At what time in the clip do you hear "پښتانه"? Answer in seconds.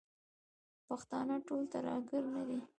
0.87-1.35